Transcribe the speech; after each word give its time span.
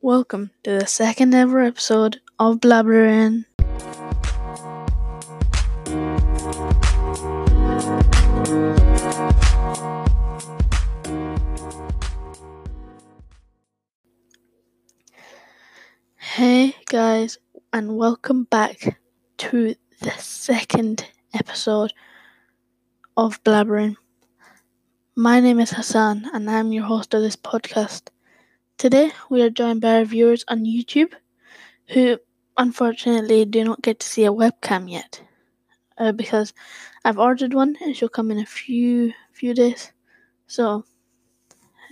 Welcome 0.00 0.52
to 0.62 0.78
the 0.78 0.86
second 0.86 1.34
ever 1.34 1.60
episode 1.60 2.20
of 2.38 2.60
Blabbering. 2.60 3.46
Hey 16.16 16.76
guys, 16.86 17.38
and 17.72 17.96
welcome 17.96 18.44
back 18.44 19.00
to 19.38 19.74
the 20.00 20.12
second 20.12 21.06
episode 21.34 21.92
of 23.16 23.42
Blabbering. 23.42 23.96
My 25.16 25.40
name 25.40 25.58
is 25.58 25.72
Hassan, 25.72 26.30
and 26.32 26.48
I'm 26.48 26.70
your 26.70 26.84
host 26.84 27.14
of 27.14 27.22
this 27.22 27.34
podcast. 27.34 28.10
Today, 28.78 29.10
we 29.28 29.42
are 29.42 29.50
joined 29.50 29.80
by 29.80 29.96
our 29.96 30.04
viewers 30.04 30.44
on 30.46 30.64
YouTube 30.64 31.12
who 31.88 32.18
unfortunately 32.56 33.44
do 33.44 33.64
not 33.64 33.82
get 33.82 33.98
to 33.98 34.06
see 34.06 34.24
a 34.24 34.32
webcam 34.32 34.88
yet 34.88 35.20
uh, 35.98 36.12
because 36.12 36.54
I've 37.04 37.18
ordered 37.18 37.54
one 37.54 37.76
and 37.80 37.96
she'll 37.96 38.08
come 38.08 38.30
in 38.30 38.38
a 38.38 38.46
few 38.46 39.14
few 39.32 39.52
days. 39.52 39.90
So, 40.46 40.84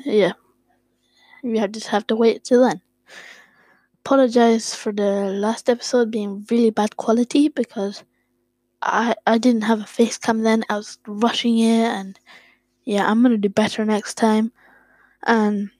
yeah, 0.04 0.34
you 1.42 1.58
have 1.58 1.72
just 1.72 1.88
have 1.88 2.06
to 2.06 2.14
wait 2.14 2.44
till 2.44 2.62
then. 2.62 2.80
Apologize 4.04 4.72
for 4.72 4.92
the 4.92 5.26
last 5.26 5.68
episode 5.68 6.12
being 6.12 6.46
really 6.52 6.70
bad 6.70 6.96
quality 6.96 7.48
because 7.48 8.04
I 8.80 9.16
I 9.26 9.38
didn't 9.38 9.62
have 9.62 9.80
a 9.80 9.86
face 9.86 10.18
cam 10.18 10.44
then. 10.44 10.62
I 10.70 10.76
was 10.76 10.98
rushing 11.04 11.58
it 11.58 11.90
and 11.98 12.20
yeah, 12.84 13.10
I'm 13.10 13.22
gonna 13.22 13.38
do 13.38 13.48
better 13.48 13.84
next 13.84 14.14
time. 14.14 14.52
And 15.24 15.70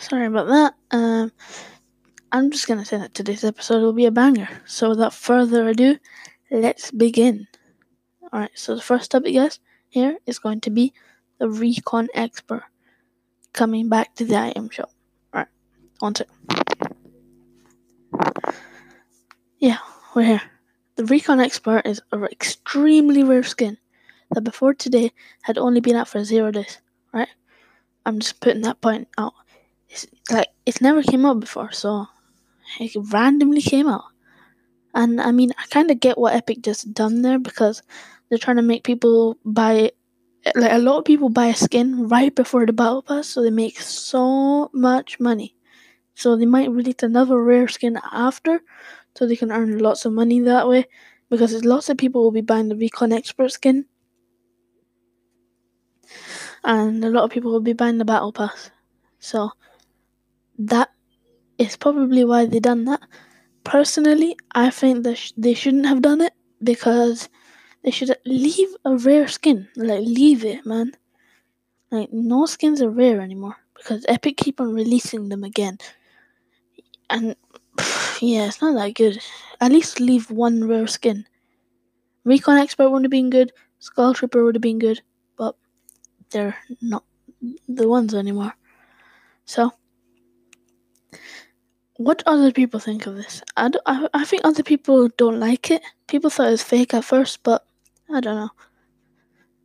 sorry 0.00 0.26
about 0.26 0.48
that. 0.48 0.74
Um, 0.90 1.32
I'm 2.30 2.50
just 2.50 2.66
gonna 2.66 2.84
say 2.84 2.98
that 2.98 3.14
today's 3.14 3.44
episode 3.44 3.82
will 3.82 3.92
be 3.92 4.06
a 4.06 4.10
banger. 4.10 4.48
So 4.66 4.90
without 4.90 5.14
further 5.14 5.68
ado, 5.68 5.98
let's 6.50 6.90
begin. 6.90 7.46
Alright, 8.32 8.50
so 8.54 8.74
the 8.74 8.82
first 8.82 9.10
topic, 9.10 9.34
guys, 9.34 9.60
here 9.88 10.18
is 10.26 10.38
going 10.38 10.60
to 10.62 10.70
be 10.70 10.92
the 11.38 11.48
Recon 11.48 12.08
Expert 12.14 12.64
coming 13.52 13.88
back 13.88 14.14
to 14.16 14.24
the 14.24 14.36
item 14.36 14.68
shop. 14.68 14.90
Alright, 15.32 15.48
on 16.02 16.14
to 16.14 16.26
Yeah, 19.58 19.78
we're 20.14 20.24
here. 20.24 20.42
The 20.96 21.04
Recon 21.04 21.40
Expert 21.40 21.86
is 21.86 22.02
an 22.12 22.24
extremely 22.24 23.22
rare 23.22 23.42
skin 23.42 23.78
that 24.32 24.42
before 24.42 24.74
today 24.74 25.12
had 25.42 25.56
only 25.56 25.80
been 25.80 25.96
out 25.96 26.08
for 26.08 26.22
zero 26.22 26.50
days, 26.50 26.80
right? 27.12 27.28
I'm 28.04 28.18
just 28.18 28.40
putting 28.40 28.62
that 28.62 28.80
point 28.80 29.08
out. 29.16 29.32
It's 29.88 30.06
like 30.30 30.48
it's 30.66 30.80
never 30.80 31.02
came 31.02 31.24
out 31.24 31.40
before, 31.40 31.72
so 31.72 32.06
it 32.78 32.92
randomly 33.10 33.62
came 33.62 33.88
out. 33.88 34.04
And 34.94 35.20
I 35.20 35.32
mean, 35.32 35.52
I 35.58 35.66
kind 35.66 35.90
of 35.90 36.00
get 36.00 36.18
what 36.18 36.34
Epic 36.34 36.62
just 36.62 36.92
done 36.92 37.22
there 37.22 37.38
because 37.38 37.82
they're 38.28 38.38
trying 38.38 38.56
to 38.56 38.62
make 38.62 38.84
people 38.84 39.38
buy 39.44 39.92
like 40.54 40.72
a 40.72 40.78
lot 40.78 40.98
of 40.98 41.04
people 41.04 41.28
buy 41.28 41.46
a 41.46 41.54
skin 41.54 42.08
right 42.08 42.34
before 42.34 42.66
the 42.66 42.72
battle 42.72 43.02
pass, 43.02 43.28
so 43.28 43.42
they 43.42 43.50
make 43.50 43.80
so 43.80 44.70
much 44.72 45.20
money. 45.20 45.54
So 46.14 46.36
they 46.36 46.46
might 46.46 46.70
release 46.70 47.02
another 47.02 47.40
rare 47.42 47.68
skin 47.68 47.98
after, 48.12 48.60
so 49.14 49.26
they 49.26 49.36
can 49.36 49.52
earn 49.52 49.78
lots 49.78 50.04
of 50.04 50.12
money 50.12 50.40
that 50.40 50.68
way. 50.68 50.86
Because 51.30 51.64
lots 51.64 51.88
of 51.90 51.98
people 51.98 52.22
will 52.22 52.30
be 52.30 52.40
buying 52.40 52.68
the 52.68 52.76
Recon 52.76 53.12
Expert 53.12 53.52
skin, 53.52 53.84
and 56.64 57.04
a 57.04 57.10
lot 57.10 57.24
of 57.24 57.30
people 57.30 57.52
will 57.52 57.60
be 57.60 57.74
buying 57.74 57.98
the 57.98 58.04
battle 58.04 58.32
pass. 58.32 58.70
So 59.18 59.50
that 60.58 60.90
is 61.58 61.76
probably 61.76 62.24
why 62.24 62.46
they 62.46 62.60
done 62.60 62.84
that. 62.86 63.00
Personally, 63.64 64.36
I 64.54 64.70
think 64.70 65.04
that 65.04 65.32
they 65.36 65.54
shouldn't 65.54 65.86
have 65.86 66.02
done 66.02 66.20
it 66.20 66.32
because 66.62 67.28
they 67.84 67.90
should 67.90 68.16
leave 68.26 68.68
a 68.84 68.96
rare 68.96 69.28
skin. 69.28 69.68
Like 69.76 70.00
leave 70.00 70.44
it, 70.44 70.66
man. 70.66 70.92
Like 71.90 72.12
no 72.12 72.46
skins 72.46 72.82
are 72.82 72.90
rare 72.90 73.20
anymore 73.20 73.56
because 73.76 74.04
Epic 74.08 74.36
keep 74.36 74.60
on 74.60 74.74
releasing 74.74 75.28
them 75.28 75.44
again. 75.44 75.78
And 77.10 77.36
yeah, 78.20 78.46
it's 78.46 78.60
not 78.60 78.74
that 78.74 78.94
good. 78.94 79.20
At 79.60 79.72
least 79.72 80.00
leave 80.00 80.30
one 80.30 80.66
rare 80.66 80.86
skin. 80.86 81.26
Recon 82.24 82.58
Expert 82.58 82.90
would 82.90 83.04
have 83.04 83.10
been 83.10 83.30
good. 83.30 83.52
Skull 83.78 84.14
Trooper 84.14 84.44
would 84.44 84.54
have 84.54 84.62
been 84.62 84.78
good, 84.78 85.00
but 85.36 85.56
they're 86.30 86.56
not 86.82 87.04
the 87.68 87.88
ones 87.88 88.12
anymore. 88.14 88.54
So, 89.44 89.72
what 91.98 92.22
other 92.26 92.52
people 92.52 92.78
think 92.78 93.06
of 93.06 93.16
this? 93.16 93.42
I, 93.56 93.68
don't, 93.68 93.82
I, 93.84 94.08
I 94.14 94.24
think 94.24 94.42
other 94.44 94.62
people 94.62 95.08
don't 95.18 95.40
like 95.40 95.70
it. 95.72 95.82
People 96.06 96.30
thought 96.30 96.46
it 96.46 96.52
was 96.52 96.62
fake 96.62 96.94
at 96.94 97.04
first, 97.04 97.42
but 97.42 97.66
I 98.08 98.20
don't 98.20 98.36
know. 98.36 98.50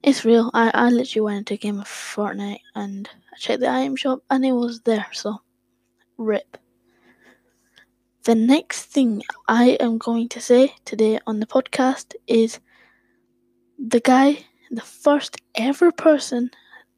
It's 0.01 0.25
real. 0.25 0.49
I, 0.53 0.71
I 0.73 0.89
literally 0.89 1.25
went 1.25 1.37
into 1.37 1.53
a 1.53 1.57
game 1.57 1.79
of 1.79 1.87
Fortnite 1.87 2.61
and 2.73 3.07
I 3.31 3.37
checked 3.37 3.61
the 3.61 3.69
item 3.69 3.95
shop 3.95 4.23
and 4.31 4.43
it 4.43 4.51
was 4.51 4.81
there, 4.81 5.05
so 5.13 5.41
rip. 6.17 6.57
The 8.23 8.33
next 8.35 8.85
thing 8.85 9.21
I 9.47 9.77
am 9.79 9.99
going 9.99 10.27
to 10.29 10.41
say 10.41 10.73
today 10.85 11.19
on 11.27 11.39
the 11.39 11.45
podcast 11.45 12.15
is 12.25 12.59
the 13.77 13.99
guy, 13.99 14.39
the 14.71 14.81
first 14.81 15.37
ever 15.53 15.91
person 15.91 16.49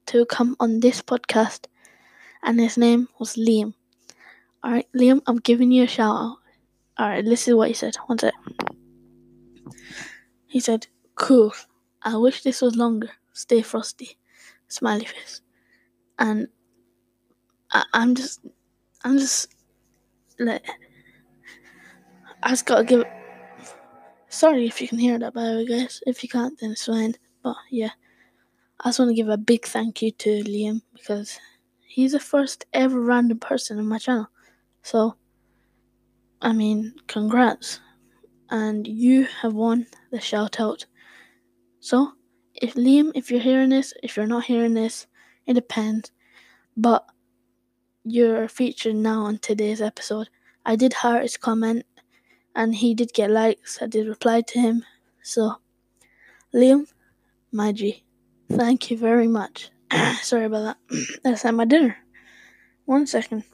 to 0.06 0.25
come 0.28 0.56
on 0.62 0.79
this 0.79 1.01
podcast, 1.01 1.66
and 2.41 2.57
his 2.59 2.78
name 2.78 3.09
was 3.19 3.35
Liam. 3.35 3.74
Alright, 4.66 4.88
Liam, 4.96 5.22
I'm 5.28 5.38
giving 5.38 5.72
you 5.72 5.84
a 5.84 5.88
shout 5.88 6.16
out. 6.16 6.38
Alright, 7.00 7.24
this 7.24 7.48
is 7.48 7.53
what 7.53 7.68
he 7.68 7.76
said. 7.76 7.96
One 8.08 8.18
sec. 8.18 8.34
He 10.48 10.59
said, 10.59 10.88
Cool. 11.14 11.53
I 12.02 12.18
wish 12.18 12.42
this 12.42 12.62
was 12.64 12.75
longer. 12.75 13.12
Stay 13.31 13.62
frosty. 13.62 14.18
Smiley 14.68 15.06
face. 15.06 15.42
And 16.18 16.48
I, 17.72 17.84
I'm 17.94 18.16
just, 18.16 18.42
I'm 19.04 19.20
just, 19.20 19.54
like, 20.40 20.66
I 22.42 22.50
just 22.50 22.66
gotta 22.66 22.84
give. 22.84 23.04
Sorry 24.30 24.66
if 24.66 24.81
you 24.81 24.88
can 24.88 24.98
hear 24.98 25.20
that, 25.20 25.36
by 25.36 25.44
the 25.44 25.56
way, 25.58 25.66
guys. 25.68 26.02
If 26.08 26.24
you 26.24 26.30
can't, 26.30 26.59
then 26.59 26.72
it's 26.72 26.86
fine. 26.86 27.14
But 27.44 27.58
yeah, 27.70 27.92
I 28.80 28.90
just 28.90 28.98
want 28.98 29.09
to 29.09 29.16
give 29.16 29.30
a 29.30 29.38
big 29.38 29.66
thank 29.66 30.02
you 30.02 30.09
to 30.09 30.44
Liam 30.44 30.81
because 30.94 31.40
he's 31.86 32.14
the 32.14 32.20
first 32.20 32.66
ever 32.74 33.00
random 33.00 33.38
person 33.38 33.78
on 33.78 33.86
my 33.88 34.00
channel. 34.00 34.28
So, 34.85 35.16
I 36.44 36.53
mean, 36.53 36.94
congrats. 37.07 37.79
And 38.51 38.85
you 38.85 39.23
have 39.41 39.56
won 39.56 39.88
the 40.12 40.22
shout 40.22 40.59
out. 40.59 40.85
So, 41.79 42.12
if 42.53 42.75
Liam, 42.75 43.12
if 43.16 43.31
you're 43.31 43.40
hearing 43.40 43.69
this, 43.69 43.95
if 44.03 44.16
you're 44.16 44.28
not 44.28 44.44
hearing 44.45 44.75
this, 44.75 45.07
it 45.47 45.56
depends. 45.56 46.12
But 46.78 47.03
you're 48.03 48.47
featured 48.47 48.97
now 48.97 49.24
on 49.24 49.40
today's 49.40 49.81
episode. 49.81 50.29
I 50.63 50.75
did 50.75 50.94
hear 51.01 51.19
his 51.19 51.35
comment 51.35 51.88
and 52.56 52.75
he 52.75 52.94
did 52.94 53.12
get 53.12 53.31
likes. 53.31 53.81
I 53.81 53.88
did 53.88 54.07
reply 54.07 54.41
to 54.41 54.59
him. 54.59 54.84
So, 55.24 55.56
Liam, 56.53 56.85
my 57.51 57.72
G, 57.72 58.03
thank 58.51 58.91
you 58.91 58.97
very 59.00 59.28
much. 59.28 59.72
Sorry 60.22 60.45
about 60.45 60.78
that. 60.90 60.97
That's 61.24 61.44
at 61.44 61.56
my 61.56 61.66
dinner. 61.66 61.97
One 62.85 63.07
second. 63.07 63.45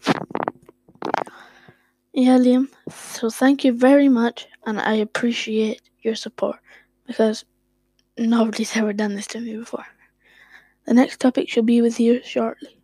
Yeah, 2.13 2.37
Liam. 2.37 2.69
So, 2.89 3.29
thank 3.29 3.63
you 3.65 3.73
very 3.73 4.07
much, 4.09 4.47
and 4.65 4.79
I 4.79 4.93
appreciate 4.95 5.81
your 6.01 6.15
support 6.15 6.59
because 7.07 7.45
nobody's 8.17 8.75
ever 8.77 8.93
done 8.93 9.15
this 9.15 9.27
to 9.27 9.39
me 9.41 9.57
before. 9.57 9.85
The 10.85 10.93
next 10.93 11.19
topic 11.19 11.49
should 11.49 11.65
be 11.65 11.81
with 11.81 11.99
you 11.99 12.21
shortly. 12.23 12.77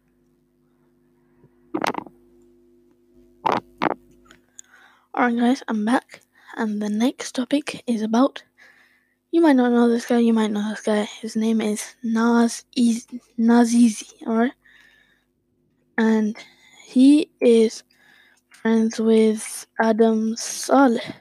Alright, 5.16 5.38
guys, 5.38 5.64
I'm 5.68 5.84
back, 5.84 6.22
and 6.56 6.82
the 6.82 6.90
next 6.90 7.34
topic 7.36 7.84
is 7.88 8.02
about. 8.02 8.44
You 9.32 9.42
might 9.42 9.56
not 9.58 9.72
know 9.72 9.90
this 9.90 10.06
guy, 10.08 10.20
you 10.20 10.34
might 10.34 10.52
know 10.52 10.70
this 10.70 10.82
guy. 10.82 11.04
His 11.04 11.36
name 11.36 11.62
is 11.62 11.96
Nas 12.04 12.66
Easy, 12.76 13.22
Nazizi, 13.38 14.26
alright? 14.28 14.54
And 15.98 16.38
he 16.86 17.30
is 17.42 17.84
friends 18.62 19.00
with 19.00 19.68
Adam 19.80 20.36
Saleh. 20.36 21.14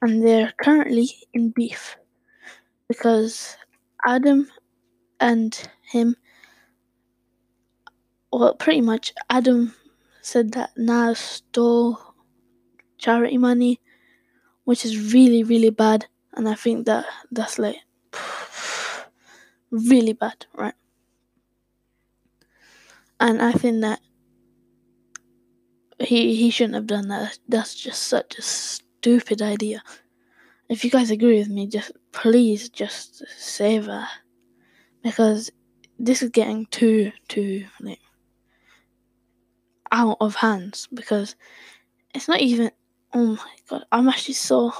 And 0.00 0.24
they're 0.24 0.52
currently 0.56 1.10
in 1.34 1.50
beef 1.50 1.96
because 2.88 3.56
Adam 4.06 4.48
and 5.20 5.68
him, 5.82 6.16
well, 8.32 8.54
pretty 8.54 8.80
much, 8.80 9.12
Adam 9.28 9.74
said 10.22 10.52
that 10.52 10.70
Nas 10.76 11.18
stole 11.18 11.98
charity 12.96 13.38
money, 13.38 13.80
which 14.64 14.84
is 14.84 15.12
really, 15.12 15.42
really 15.42 15.70
bad. 15.70 16.06
And 16.32 16.48
I 16.48 16.54
think 16.54 16.86
that 16.86 17.04
that's 17.30 17.58
like 17.58 17.76
really 19.70 20.14
bad, 20.14 20.46
right? 20.54 20.74
And 23.20 23.42
I 23.42 23.52
think 23.52 23.80
that 23.82 24.00
he 26.00 26.34
he 26.34 26.50
shouldn't 26.50 26.74
have 26.74 26.86
done 26.86 27.08
that. 27.08 27.38
That's 27.48 27.74
just 27.74 28.04
such 28.04 28.38
a 28.38 28.42
stupid 28.42 29.42
idea. 29.42 29.82
If 30.68 30.84
you 30.84 30.90
guys 30.90 31.10
agree 31.10 31.38
with 31.38 31.48
me, 31.48 31.66
just 31.66 31.92
please 32.12 32.68
just 32.68 33.24
save 33.38 33.86
her 33.86 34.06
because 35.02 35.50
this 35.98 36.22
is 36.22 36.30
getting 36.30 36.66
too 36.66 37.12
too 37.28 37.64
like 37.80 38.00
out 39.90 40.18
of 40.20 40.36
hands 40.36 40.88
because 40.92 41.36
it's 42.14 42.28
not 42.28 42.40
even. 42.40 42.70
Oh 43.14 43.36
my 43.36 43.56
god, 43.68 43.84
I'm 43.90 44.08
actually 44.08 44.34
so 44.34 44.72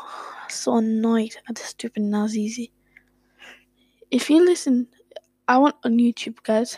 so 0.49 0.77
annoyed 0.77 1.35
at 1.49 1.55
the 1.55 1.63
stupid 1.63 2.03
Nazizi. 2.03 2.71
If 4.11 4.29
you 4.29 4.45
listen, 4.45 4.87
I 5.47 5.59
want 5.59 5.77
on 5.85 5.99
YouTube, 5.99 6.43
guys. 6.43 6.77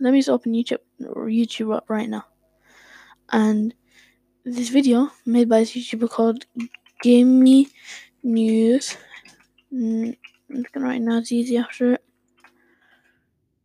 Let 0.00 0.12
me 0.12 0.18
just 0.20 0.30
open 0.30 0.52
YouTube 0.52 0.78
YouTube 1.00 1.74
up 1.74 1.88
right 1.88 2.08
now, 2.08 2.24
and 3.30 3.74
this 4.44 4.68
video 4.68 5.10
made 5.24 5.48
by 5.48 5.60
this 5.60 5.72
YouTuber 5.72 6.10
called 6.10 6.46
Gimme 7.02 7.68
News. 8.22 8.96
Mm, 9.72 10.16
I'm 10.50 10.62
just 10.62 10.72
gonna 10.72 10.86
write 10.86 11.02
Nazizi 11.02 11.60
after 11.60 11.94
it. 11.94 12.04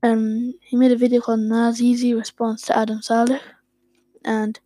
Um, 0.04 0.54
he 0.62 0.78
made 0.78 0.92
a 0.92 0.98
video 0.98 1.22
called 1.22 1.42
Nazizi 1.42 2.16
Response 2.16 2.63
to 2.63 2.78
Adam 2.78 3.02
Saleh, 3.02 3.42
and 4.25 4.60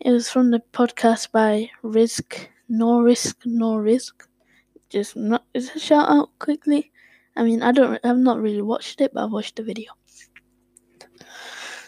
it 0.00 0.10
was 0.10 0.30
from 0.30 0.50
the 0.50 0.62
podcast 0.72 1.32
by 1.32 1.70
Risk 1.82 2.48
No 2.68 3.00
Risk 3.00 3.38
No 3.44 3.76
Risk. 3.76 4.28
Just 4.90 5.16
not 5.16 5.44
it's 5.54 5.74
a 5.74 5.78
shout 5.78 6.08
out 6.08 6.38
quickly. 6.38 6.92
I 7.36 7.42
mean, 7.44 7.62
I 7.62 7.72
don't, 7.72 7.98
I've 8.04 8.18
not 8.18 8.40
really 8.40 8.60
watched 8.60 9.00
it, 9.00 9.14
but 9.14 9.22
I 9.22 9.26
watched 9.26 9.56
the 9.56 9.62
video. 9.62 9.92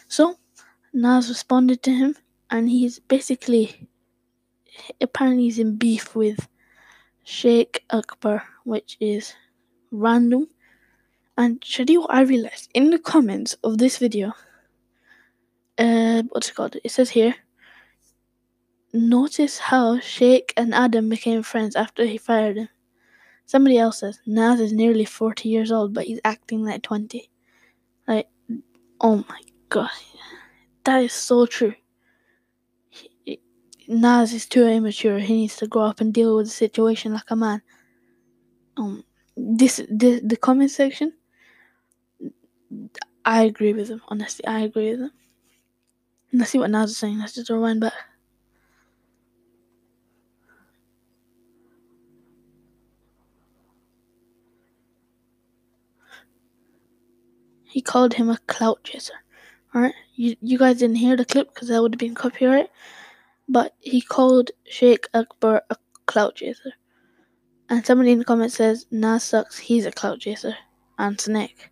So, 0.08 0.36
Nas 0.92 1.28
responded 1.28 1.82
to 1.84 1.90
him, 1.90 2.16
and 2.50 2.68
he's 2.68 2.98
basically, 2.98 3.88
apparently, 5.00 5.44
he's 5.44 5.58
in 5.58 5.76
beef 5.76 6.14
with 6.14 6.48
Sheikh 7.24 7.84
Akbar, 7.90 8.44
which 8.64 8.96
is 9.00 9.34
random. 9.90 10.48
And 11.36 11.60
Shadi, 11.62 11.98
what 11.98 12.12
I 12.12 12.22
realized 12.22 12.70
in 12.74 12.90
the 12.90 12.98
comments 12.98 13.54
of 13.64 13.78
this 13.78 13.96
video, 13.98 14.34
uh, 15.78 16.22
what's 16.28 16.50
it 16.50 16.54
called? 16.54 16.76
It 16.84 16.90
says 16.90 17.10
here, 17.10 17.34
notice 18.92 19.58
how 19.58 19.98
Sheikh 20.00 20.52
and 20.56 20.74
Adam 20.74 21.08
became 21.08 21.42
friends 21.42 21.74
after 21.74 22.04
he 22.04 22.18
fired 22.18 22.58
him. 22.58 22.68
Somebody 23.46 23.78
else 23.78 24.00
says 24.00 24.20
Nas 24.26 24.60
is 24.60 24.72
nearly 24.72 25.04
40 25.04 25.48
years 25.48 25.72
old, 25.72 25.94
but 25.94 26.04
he's 26.04 26.20
acting 26.24 26.64
like 26.64 26.82
20. 26.82 27.30
Like, 28.06 28.28
oh 29.00 29.24
my 29.28 29.40
god. 29.68 29.90
That 30.84 31.04
is 31.04 31.12
so 31.12 31.46
true. 31.46 31.74
Nas 33.88 34.32
is 34.32 34.46
too 34.46 34.66
immature. 34.66 35.18
He 35.18 35.34
needs 35.34 35.56
to 35.56 35.66
grow 35.66 35.82
up 35.82 36.00
and 36.00 36.12
deal 36.12 36.36
with 36.36 36.46
the 36.46 36.52
situation 36.52 37.12
like 37.12 37.30
a 37.30 37.36
man. 37.36 37.62
Um, 38.76 39.04
this, 39.36 39.80
this 39.88 40.20
the 40.24 40.36
comment 40.36 40.70
section. 40.70 41.12
I 43.24 43.42
agree 43.42 43.72
with 43.72 43.88
him. 43.88 44.02
Honestly, 44.08 44.44
I 44.46 44.60
agree 44.60 44.92
with 44.92 45.00
him. 45.00 45.10
Let's 46.32 46.50
see 46.50 46.58
what 46.58 46.70
Nas 46.70 46.90
is 46.90 46.96
saying. 46.96 47.18
Let's 47.18 47.34
just 47.34 47.50
rewind 47.50 47.80
back. 47.80 47.92
He 57.64 57.80
called 57.80 58.14
him 58.14 58.28
a 58.28 58.38
clout 58.46 58.84
chaser. 58.84 59.14
Alright? 59.74 59.94
You, 60.14 60.36
you 60.42 60.58
guys 60.58 60.78
didn't 60.78 60.96
hear 60.96 61.16
the 61.16 61.24
clip 61.24 61.52
because 61.52 61.68
that 61.68 61.80
would 61.80 61.94
have 61.94 61.98
been 61.98 62.14
copyright. 62.14 62.70
But 63.48 63.74
he 63.80 64.00
called 64.00 64.50
Sheikh 64.64 65.08
Akbar 65.14 65.62
a 65.70 65.76
clout 66.06 66.36
chaser. 66.36 66.72
And 67.68 67.84
somebody 67.84 68.12
in 68.12 68.18
the 68.18 68.24
comments 68.24 68.56
says, 68.56 68.86
Nas 68.90 69.24
sucks, 69.24 69.58
he's 69.58 69.86
a 69.86 69.92
clout 69.92 70.20
chaser. 70.20 70.56
And 70.98 71.20
Snake. 71.20 71.70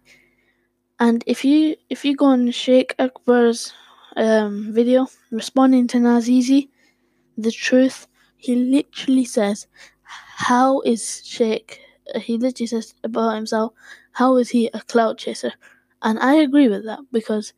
And 0.98 1.22
if 1.26 1.44
you 1.44 1.76
if 1.88 2.04
you 2.04 2.16
go 2.16 2.26
on 2.26 2.50
Sheikh 2.50 2.94
Akbar's 2.98 3.72
um, 4.16 4.72
video 4.72 5.06
responding 5.30 5.86
to 5.88 6.00
Nas 6.00 6.28
Nazizi, 6.28 6.68
the 7.38 7.50
truth, 7.50 8.06
he 8.36 8.54
literally 8.54 9.24
says, 9.24 9.66
How 10.02 10.80
is 10.80 11.22
Sheikh 11.24 11.80
he 12.18 12.38
literally 12.38 12.66
says 12.66 12.94
about 13.04 13.34
himself, 13.34 13.72
how 14.12 14.36
is 14.36 14.50
he 14.50 14.68
a 14.72 14.80
clout 14.80 15.18
chaser? 15.18 15.52
And 16.02 16.18
I 16.18 16.34
agree 16.34 16.68
with 16.68 16.84
that 16.84 17.00
because 17.12 17.52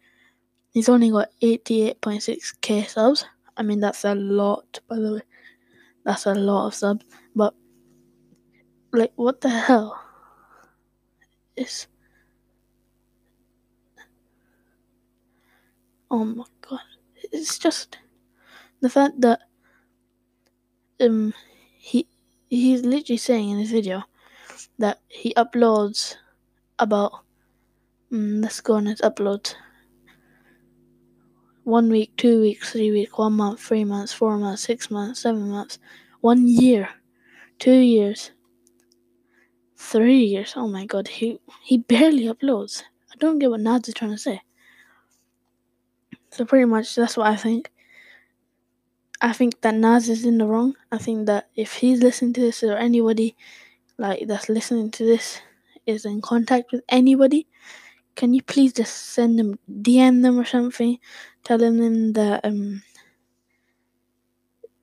he's 0.73 0.89
only 0.89 1.11
got 1.11 1.29
88.6k 1.41 2.85
subs. 2.87 3.25
I 3.57 3.63
mean, 3.63 3.81
that's 3.81 4.05
a 4.05 4.15
lot, 4.15 4.81
by 4.89 4.97
the 4.97 5.15
way. 5.15 5.21
That's 6.05 6.27
a 6.27 6.35
lot 6.35 6.69
of 6.69 6.75
subs. 6.75 7.05
But, 7.35 7.55
like, 8.93 9.13
what 9.17 9.41
the 9.41 9.51
hell? 9.51 10.01
Is. 11.57 11.87
Oh 16.11 16.25
my 16.25 16.45
god. 16.61 16.81
It's 17.33 17.59
just 17.59 17.99
the 18.81 18.91
fact 18.91 19.21
that 19.21 19.41
um 21.01 21.35
he 21.79 22.07
he's 22.49 22.85
literally 22.85 23.17
saying 23.19 23.51
in 23.51 23.59
his 23.59 23.71
video 23.73 24.03
that 24.79 25.01
he 25.09 25.35
uploads 25.35 26.17
about 26.79 27.25
Mm, 28.13 28.43
let's 28.43 28.61
go 28.61 28.75
on 28.75 28.87
its 28.87 29.01
uploads. 29.01 29.55
One 31.65 31.91
week, 31.91 32.17
two 32.17 32.41
weeks, 32.41 32.73
three 32.73 32.91
weeks, 32.93 33.13
one 33.19 33.35
month, 33.35 33.61
three 33.61 33.85
months, 33.85 34.13
four 34.13 34.37
months, 34.39 34.63
six 34.63 34.91
months, 34.91 35.21
seven 35.21 35.49
months, 35.51 35.79
one 36.21 36.47
year, 36.47 36.89
two 37.59 37.79
years, 37.79 38.33
three 39.77 40.25
years. 40.25 40.55
Oh 40.57 40.69
my 40.69 40.87
god, 40.87 41.09
he 41.09 41.39
he 41.63 41.79
barely 41.79 42.25
uploads. 42.25 42.83
I 43.13 43.17
don't 43.19 43.39
get 43.39 43.51
what 43.51 43.61
Nads 43.61 43.89
is 43.89 43.95
trying 43.95 44.13
to 44.13 44.19
say. 44.19 44.43
So 46.31 46.45
pretty 46.45 46.65
much 46.65 46.95
that's 46.95 47.17
what 47.17 47.27
I 47.29 47.37
think. 47.37 47.71
I 49.21 49.33
think 49.33 49.61
that 49.61 49.75
Nas 49.75 50.09
is 50.09 50.25
in 50.27 50.39
the 50.39 50.47
wrong. 50.47 50.75
I 50.91 50.99
think 50.99 51.27
that 51.27 51.49
if 51.55 51.75
he's 51.75 52.03
listening 52.03 52.33
to 52.35 52.41
this 52.41 52.63
or 52.63 52.77
anybody 52.77 53.37
like 53.99 54.27
that's 54.27 54.49
listening 54.49 54.91
to 54.93 55.05
this 55.05 55.41
is 55.87 56.05
in 56.05 56.21
contact 56.21 56.73
with 56.73 56.83
anybody, 56.89 57.47
can 58.15 58.35
you 58.35 58.43
please 58.43 58.73
just 58.73 58.95
send 58.95 59.39
them 59.39 59.59
DM 59.71 60.23
them 60.23 60.39
or 60.39 60.45
something, 60.45 60.99
telling 61.45 61.79
them 61.79 62.13
that 62.13 62.45
um, 62.45 62.83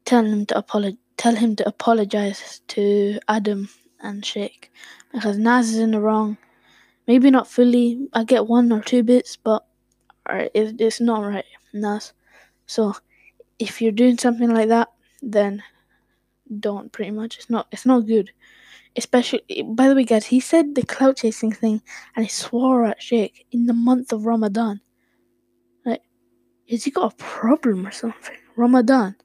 tell 0.05 0.25
him 0.25 0.45
to 0.47 0.57
apologize, 0.57 0.97
tell 1.17 1.35
him 1.35 1.55
to 1.55 1.67
apologize 1.67 2.61
to 2.67 3.19
Adam 3.27 3.69
and 4.01 4.25
Sheikh 4.25 4.71
because 5.13 5.37
Nas 5.37 5.69
is 5.69 5.79
in 5.79 5.91
the 5.91 5.99
wrong. 5.99 6.37
Maybe 7.07 7.31
not 7.31 7.47
fully. 7.47 8.07
I 8.13 8.23
get 8.23 8.47
one 8.47 8.71
or 8.71 8.81
two 8.81 9.03
bits, 9.03 9.35
but 9.35 9.65
it, 10.29 10.79
it's 10.79 11.01
not 11.01 11.21
right, 11.21 11.45
Nas. 11.73 12.13
So 12.67 12.93
if 13.57 13.81
you're 13.81 13.91
doing 13.91 14.17
something 14.17 14.49
like 14.49 14.69
that, 14.69 14.89
then 15.21 15.63
don't. 16.59 16.91
Pretty 16.91 17.11
much, 17.11 17.37
it's 17.37 17.49
not. 17.49 17.67
It's 17.71 17.85
not 17.85 18.05
good. 18.05 18.31
Especially, 18.95 19.43
by 19.63 19.87
the 19.87 19.95
way, 19.95 20.03
guys, 20.03 20.25
he 20.25 20.39
said 20.39 20.75
the 20.75 20.83
clout 20.83 21.17
chasing 21.17 21.51
thing 21.51 21.81
and 22.15 22.25
he 22.25 22.29
swore 22.29 22.85
at 22.85 23.01
Sheikh 23.01 23.45
in 23.51 23.65
the 23.65 23.73
month 23.73 24.11
of 24.11 24.25
Ramadan. 24.25 24.81
Like, 25.85 26.01
has 26.69 26.83
he 26.83 26.91
got 26.91 27.13
a 27.13 27.15
problem 27.15 27.85
or 27.87 27.91
something? 27.91 28.35
Ramadan. 28.55 29.15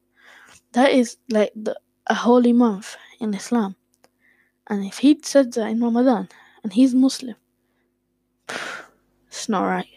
That 0.72 0.92
is 0.92 1.16
like 1.30 1.52
the, 1.56 1.78
a 2.06 2.14
holy 2.14 2.52
month 2.52 2.96
in 3.20 3.34
Islam. 3.34 3.76
And 4.66 4.84
if 4.84 4.98
he 4.98 5.18
said 5.22 5.52
that 5.54 5.68
in 5.68 5.80
Ramadan 5.80 6.28
and 6.62 6.72
he's 6.72 6.94
Muslim, 6.94 7.36
it's 9.28 9.48
not 9.48 9.64
right. 9.64 9.88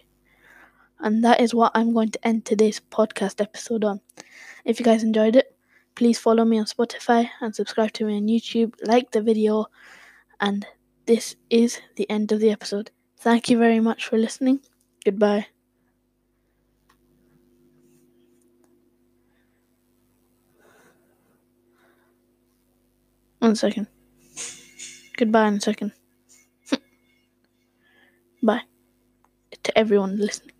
And 0.99 1.23
that 1.23 1.41
is 1.41 1.53
what 1.53 1.71
I'm 1.75 1.93
going 1.93 2.09
to 2.11 2.27
end 2.27 2.45
today's 2.45 2.79
podcast 2.79 3.41
episode 3.41 3.83
on. 3.83 4.01
If 4.65 4.79
you 4.79 4.85
guys 4.85 5.03
enjoyed 5.03 5.35
it, 5.35 5.56
Please 5.97 6.19
follow 6.19 6.45
me 6.45 6.59
on 6.59 6.65
Spotify 6.65 7.27
and 7.41 7.55
subscribe 7.55 7.91
to 7.93 8.05
me 8.05 8.17
on 8.17 8.27
YouTube, 8.27 8.75
like 8.85 9.09
the 9.09 9.19
video, 9.19 9.65
and 10.39 10.63
this 11.07 11.35
is 11.49 11.81
the 11.95 12.07
end 12.07 12.31
of 12.31 12.39
the 12.39 12.51
episode. 12.51 12.91
Thank 13.17 13.49
you 13.49 13.57
very 13.57 13.79
much 13.79 14.05
for 14.05 14.15
listening. 14.15 14.59
Goodbye. 15.03 15.47
One 23.39 23.55
second. 23.55 23.87
Goodbye 25.17 25.47
in 25.47 25.55
a 25.55 25.61
second. 25.61 25.93
Bye. 28.43 28.61
To 29.63 29.75
everyone 29.75 30.17
listening. 30.17 30.56